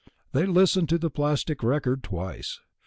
[0.31, 2.59] They listened to the plastic record twice.